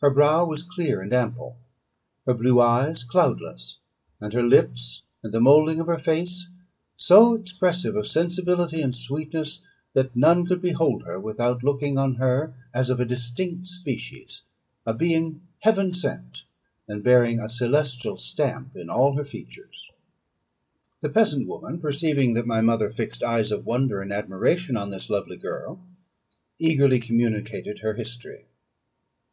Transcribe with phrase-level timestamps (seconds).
[0.00, 1.56] Her brow was clear and ample,
[2.26, 3.78] her blue eyes cloudless,
[4.20, 6.48] and her lips and the moulding of her face
[6.96, 9.60] so expressive of sensibility and sweetness,
[9.94, 14.42] that none could behold her without looking on her as of a distinct species,
[14.84, 16.42] a being heaven sent,
[16.88, 19.92] and bearing a celestial stamp in all her features.
[21.02, 25.08] The peasant woman, perceiving that my mother fixed eyes of wonder and admiration on this
[25.08, 25.78] lovely girl,
[26.58, 28.46] eagerly communicated her history.